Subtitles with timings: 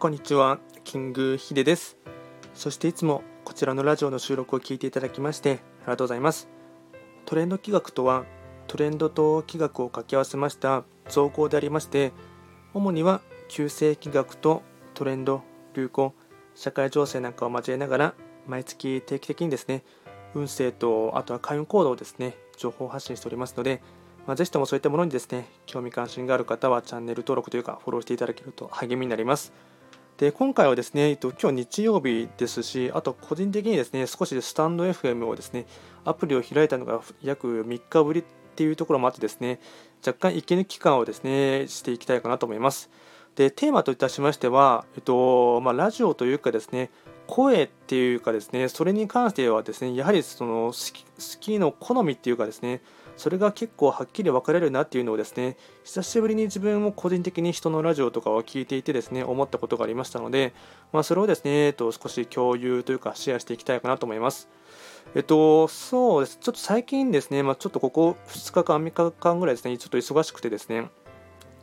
[0.00, 1.96] こんにちは、キングヒデです。
[2.54, 6.48] そしていつもこちらのラジオの収録を聞いていただきましてありがとうございます。
[7.26, 8.24] トレンド企画とは、
[8.68, 12.12] トレンドと企画を掛け合わせました造語でありまして、
[12.74, 14.62] 主には旧世企画と
[14.94, 15.42] トレンド、
[15.74, 16.14] 流行、
[16.54, 18.14] 社会情勢なんかを交えながら、
[18.46, 19.82] 毎月定期的にですね、
[20.32, 23.82] 運勢とあとは開運行動をですね、情報発信しておりますので、
[24.28, 29.52] まあ、ぜひともそういったものにですね、興味関心がある方はチャンネル登録というかフォローしていただけると励みになります。
[30.18, 35.64] で今回はですね、えっと、今日日曜日ですし、あと個人的にですね、少しスタンド FM をですね、
[36.04, 38.24] アプリを開いたのが約3日ぶりっ
[38.56, 39.60] ていうところもあってですね、
[40.04, 42.90] 若干息抜き感をですね、していきたいかなと思います。
[43.36, 46.90] で、テーマといたしましては、えっと、まあ、ラジオというかですね、
[47.28, 52.80] 声っていうかですね、それに関してはですね、やはりその好き好きの好みっていうかですね、
[53.18, 60.54] それが結構はっきり分かれるなっていうのをですね、久しぶりに自分も個人的に人のラジオとかを聞いていてですね、思ったことがありましたので、
[60.92, 64.48] まあ、それをですね、えっと、少し共有というかシェアしていきたいかなと思います。
[65.14, 66.38] えっと、そうです。
[66.40, 70.88] ちょっと最近ですね、まあ、ちょっとここ2日間、3日間ぐらいですね、ちょっと忙しくてですね、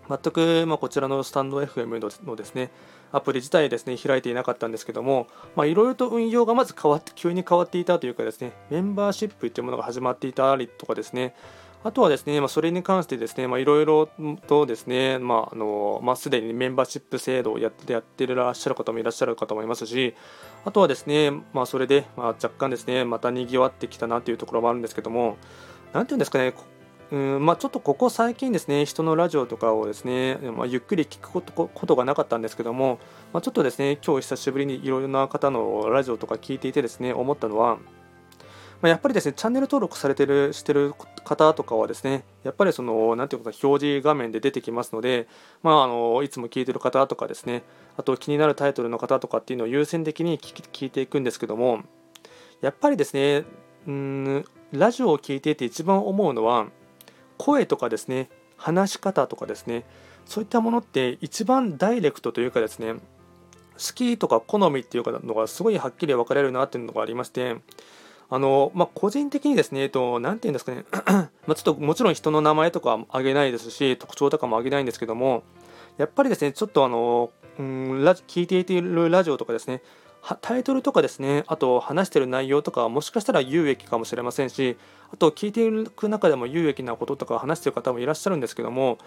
[0.09, 2.71] 全く、ま、こちらのスタンド FM のですね、
[3.11, 11.35] アプリ自体ですね、開いていなかったんですけども、いろいろと運用がまず変わって、急に変わっていたというかですね、メンバーシップというものが始まっていたりとかですね、
[11.85, 14.09] あとはですね、まあ、それに関してですね、いろいろ
[14.47, 20.15] とですね、まああのまあ、すでにメンバーシップ制度をやってやってらっしゃる方もいらっしゃるかと思いますし、
[20.65, 25.37] あとはですね、まあ、それで、まあ、若干ですね、また賑わってきたなというところもあるんですけども、
[25.93, 26.55] なんていうんですかね、
[27.11, 32.99] うんまあ、ちょっとここ最近ですね、人のラジオとかをですね、まあ、ゆっくり聞くことがなかったんですけども、
[33.31, 37.77] まあ、ちょっとですね、今日久しぶりにいろいろな方のラジオとか聞いていてですね、思ったのは、
[38.81, 45.27] まあ、やっぱりですね、チャンネル登録されてるしてる方とかはですね、やっぱりその、なんていうか、表示画面で出てきますので、
[45.61, 47.63] まあ、あのいつも聞いてる方とかですね、
[47.97, 51.83] あと気になるタイトルの方とかっていうのを優先的に聞いていくんですけども、
[52.61, 53.45] やっぱりですね、
[53.87, 56.67] うんラジオを聞いていて一番思うのは、
[57.37, 59.85] 声とかですね話し方とかですね
[60.25, 62.99] そういったものって一番ダイレクトというかですね好
[63.93, 67.57] きとか好みっていうのがすごいはっきり分かれるなっていうのがありまして
[68.29, 70.85] あのまあ、個人的にですね、えっと、なていうんですかね
[71.45, 75.43] まちょっともちろん人の名前とかあげないですし、特徴とかもあげないんですけども、
[75.97, 79.83] やっぱりですね、ちょっとあの、うん、ラ聞いているラジオとかですね、
[80.41, 84.75] タイトルとかですね、あと話してる内容とかもしかしたら有益かもしれませんし、
[85.13, 88.97] あと聞いていく中でも有益なこととか話してる方もいらっしゃるんですけども、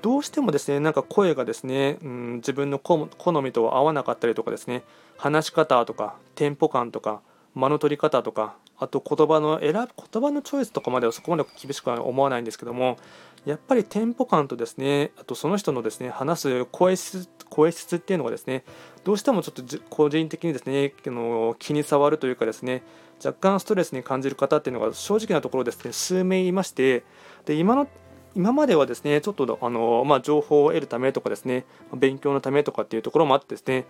[0.00, 3.06] どうしてもですね、なんか声がですね、うん、自分の好
[3.42, 4.82] みと合わなかったりとかですね、
[5.18, 7.20] 話し方とかテンポ感とか
[7.54, 12.96] 間の取り方とか、あと言葉の選ぶ言葉のチョイスとかまではそこまで厳しくは思わないんですけども、
[13.44, 18.64] やっぱりテンポ感とですね、あとその人のですね、話す声質声質っていうのがですね、
[19.04, 22.82] どうしてもちょっと個人的にですねあ、の気に障るというかですね、
[23.24, 27.04] 若干ストレスに感じる方っていうのが正直なところですね、数名いまして、
[27.44, 27.86] で今の
[28.34, 33.84] 今まではですね、ちょっとあの、まあ、情報を得るためとかですね、勉強のためとかっていうところもあってですね、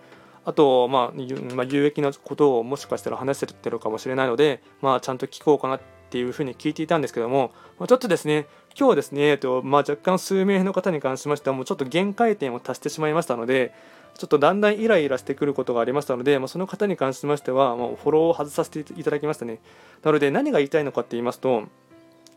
[0.45, 5.79] あと、まあ、まあ、有益なことをもしかしたら話せてるかもしれないので、まあ、ちゃんと聞こうかな
[6.13, 8.45] っていうふうに聞いていたんですけども、ま、ちょっとですね、
[8.79, 13.73] 今日ですね、えっとまあ、若干数名の方に関しましては、もうちょっと限界点を達してしまいましたので、
[14.15, 19.57] ちょっとだんだんイライラしてくることがありましたので、まあ、その方に関しましては、もうフォローを外させていただきましたね。
[20.03, 21.63] なので、何が言いたいのかって言いますと、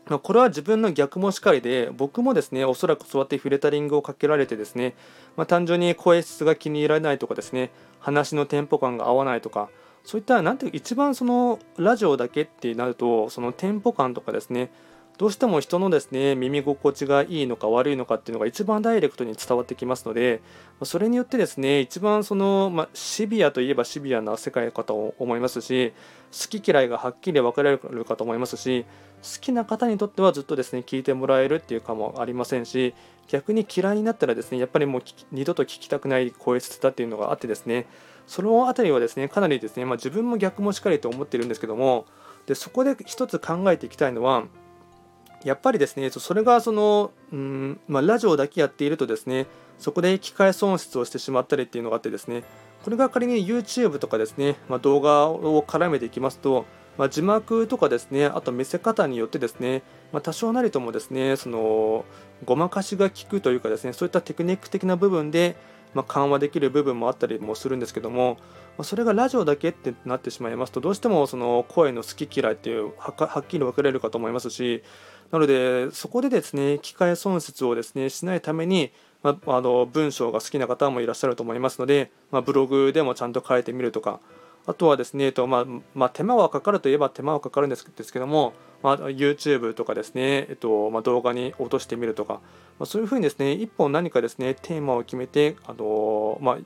[0.09, 4.95] まこれは自分の逆もしかりで、僕もですね、おそらくそうやってフィルタリングをかけられてですね、
[5.35, 9.69] まあ、単純に声質が気に入らないとかですね、話のテンポ感が合わないとか、
[10.07, 14.71] そういった、なんていう一番そのラジオだけってなると、そのテンポ感とかですね、
[15.17, 20.41] どうしても人のですね耳心地がいいのか悪いのかっていうのが一番ダイレクトに伝わってきますので
[20.83, 25.91] それによってですね一番その、まあ、シビアといえばシビアな世界かと思いますし
[26.31, 28.85] 好き嫌いがはっきり分かれるかと思いますし
[29.23, 32.93] 好きな方にとってはずっとですね聞いてもらえるっていうかもありませんし
[33.27, 35.01] 逆に嫌いになったらですねやっぱりもう
[35.31, 37.87] 二度と聞きたくない声質だっていうのがあってですね
[38.27, 42.05] その辺りはですねかなりですね、まあ、自分も逆もしっかりと思ってるんですけども
[42.45, 44.43] でそこで一つ考えていきたいのは
[45.43, 49.45] やっぱりですね、それがその、うんまあ、ラジオだけやっているとですね、
[49.77, 52.43] そこで機械損失をしてしまったりっていうのがあってですね、
[52.83, 56.65] これが仮に YouTube とかですね、まあ、動画を絡めていきますと、
[56.97, 62.05] まあ、字幕とかですね、あと見せ方によってですね、まあ、多少なりともですね、その
[62.43, 65.55] ごまかしが効くというかですね、そういったテクニック的な部分で、
[65.93, 68.37] まあ、緩和できる部分もあったりもするんですけども、
[68.77, 74.83] まあ、それがラジオだけってなってしまいますとどうしてもその声の好き嫌いっていうはっきり分かれるかと思いますし
[75.31, 78.91] なのでそこでですね機械損失をですねしないために
[79.23, 84.19] まあ、あの文章が好きな方もいらっしゃると思いますので、ま、ブログでもちゃんと書いてみるとか
[84.67, 85.65] あとはですね、えっとまあ
[85.95, 88.53] まあ、手間はかかるといえば手間はかかるんですけども、
[88.83, 92.33] まあ、YouTube とかですね、えっとまあ、動画に落としてみるとか、
[92.77, 96.57] まあ、そういうふうにですね一本何かですねテーマを決めて、あのまあ、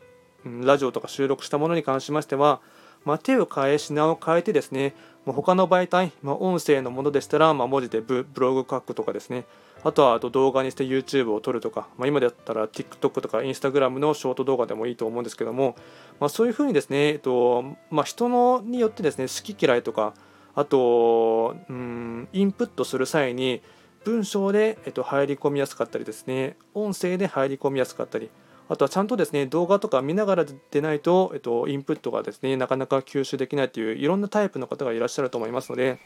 [0.44, 2.60] ラジオとか収録したものに関しましては、
[3.06, 4.96] まあ、手を変え品を変えてですね
[5.26, 9.46] 他の媒体、まあ、音声のものでしたら、まあ、文字でブログ書くとかですね。
[9.84, 15.76] あとはあと動画にして YouTube を撮るとか、まあ、今だったら TikTok とか Instagram のショート動画でもいいと思うんですけども、
[16.20, 20.14] まあ、そういうふうにですね、えっとまあ、人のによってですね好き嫌いとか
[20.54, 23.62] あとうんインプットする際に
[24.04, 26.58] 文章で、えっと、入り込みやすかったりですね。
[26.74, 28.32] 音声で入り込みやすかったり。
[28.72, 36.00] あとはちゃんとですね動画とか見ながらでないと、えっと、インプットがですねなかなか吸収できないといういろんなタイプの方がいらっしゃると思いますので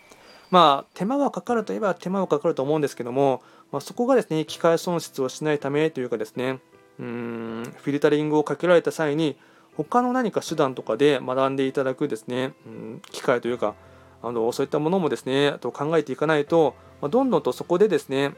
[0.50, 6.60] まあ手間はかかるといえば手間はかかると思うんですけども、まあ、そこがですね機械損失をしないためというかですね
[7.00, 9.38] うんフィルタリングをかけられた際に
[9.78, 13.76] 他の何か手段とかで学んでいただくですね、うん、機会というか
[14.24, 18.34] あのそういったものもですねと考えていかないと、まあ、どんどんとそこでですね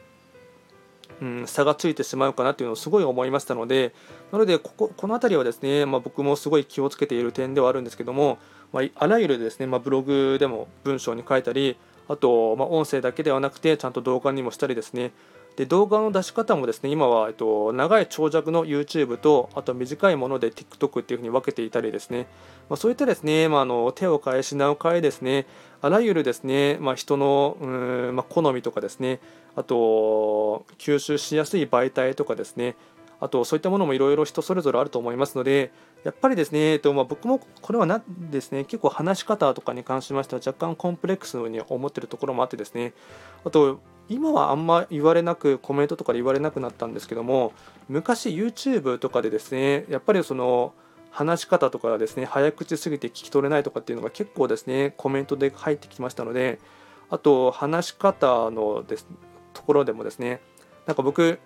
[1.22, 3.94] うん、差がついてしまうかなというのをすごい思いましたので、
[4.32, 8.38] なのでここ、この辺りはですね、まあ、僕もすごい気をつけている点ではあるんですけども、
[8.72, 11.78] まあ、あらゆるですね、まあ、ブログでも文章に書いたり、
[12.08, 15.12] あと、ま音声だけではなくて、ちゃんと動画にもしたりですね、
[15.58, 22.28] で動画の出し方もですね今は、えっと、長い長尺の YouTube とあと短いもので TikTok っていうふうに分けていたりですね、
[22.70, 25.48] まあ、そういったですね、まあ、あの手を変え品を変えですね
[25.82, 29.20] あらゆるですね、まあ、人のうん、まあ、好みとかですね
[29.56, 32.76] あと吸収しやすい媒体とかですね
[33.20, 35.72] あとそういったものもいろいろ人それぞれあると思いますので
[36.04, 42.94] やっぱりですね、えっとまあ、僕もこれはなですね結構話し方とかに関しましては若干コンプレックスに思ってるところもあってですね
[43.44, 43.80] あと
[44.10, 47.54] 今はあんま言われなくコメントとかで言われなくなったんですけども
[47.90, 50.74] 昔 YouTube とかでですねやっぱりその
[51.10, 56.60] 話し方とかですね早口すぎて聞き取れないとかっていうのが結構ですねコメントで入ってきましたので
[57.10, 59.08] あと話し方のです
[59.54, 60.42] ところでもですね
[60.86, 61.40] なんか僕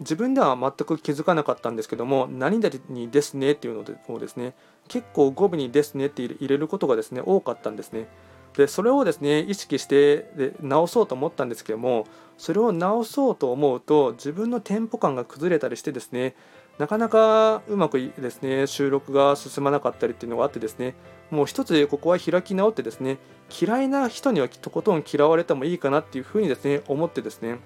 [0.00, 4.54] 自分では全く気づかなかったんですけども何々にですねっていうのをですね
[4.88, 8.08] 結構語尾にですねって入れることがですね多かったんですね。
[8.56, 12.06] でそれをですね意識してで直そうと思ったんですけども
[12.36, 16.34] それを直そうと思うと自分のテンポ感が崩れたりしてですね
[16.78, 20.94] なかなかうまくですね収録が進まなかったりっていうのがあってですね
[21.30, 23.18] もう一つここは開き直ってですね
[23.60, 27.60] 嫌いな人にはとことん嫌われてもいいかなっていうふうにですね思ってですね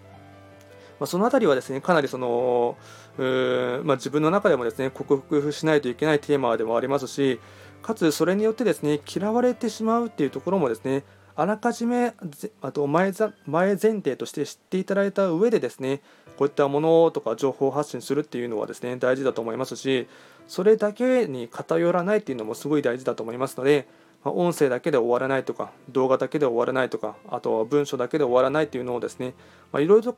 [1.00, 2.76] まあ、その辺りはですねかなりその、
[3.18, 7.40] まあ、自分の中でもですね克服しないといけないテーマでもありますし
[7.82, 11.04] かつそれによってですね嫌われてしまうっていうところもですね
[11.36, 12.14] あらかじめ
[12.60, 13.12] あと前
[13.46, 16.00] 前前提として知っていただいた上でですね
[16.36, 20.08] こういったものとか情報発信するっていうのはですね大事だと思いますし
[20.46, 23.88] それだけに偏らないっていうのもすごい大事だと思いますので、
[24.24, 29.34] まあ、音声だけで終わらないとか動画だけで終わらないとかあとは文章だけで終わらないっていうのをですね
[29.74, 30.12] いろいろ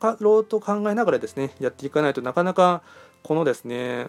[0.44, 2.82] と考えながらですねやっていかないとなかなか
[3.22, 4.06] このですね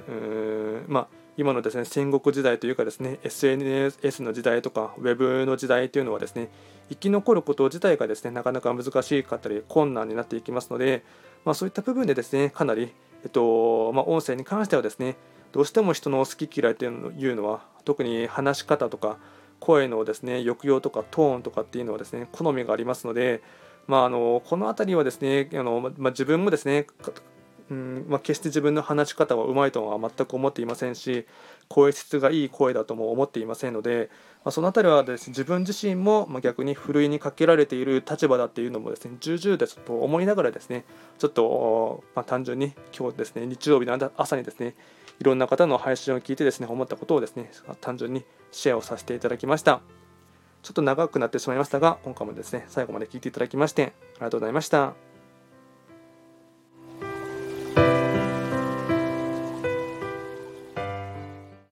[0.88, 1.07] まあ
[1.38, 6.50] 今のですね戦国時代というかですね SNS の時代とか Web の時代というのはですね
[6.89, 11.03] 生き残ること自体がですねなかなか難しかったり困難になっていきますので、
[11.45, 12.91] まあ、そういった部分でですねかなり、
[13.24, 15.15] えっとまあ、音声に関してはですね
[15.51, 19.17] どうしても人の好き嫌いというのは特に話し方とか
[19.59, 23.41] 声のですね抑揚とかトーンとかっていうのはですね好みがありますので、
[23.87, 26.87] まあ、あのこの辺りはですねあの、まあ、自分もですね
[27.69, 31.25] うんまあ、決して自分の話し方はうまいとは全く思っていませんし
[31.67, 34.09] 声質がいい声だとも思っていませんので、
[34.45, 40.86] まあ、その辺りはです、ね、自分自身も逆にふるいにかけられている立場だっていうのもですね重々ですと思いながらですね
[41.19, 44.74] ちょっと、まあ、単純に今日ですね日曜日の朝にですね
[45.19, 49.81] いろんな方の配信を聞いてですね思ったことをですね単純にシェアをさせていただきました。
[50.63, 55.06] ちょっと長くなってしまいましたが今回もですね最後まで聞いていただきましてありがとうございました。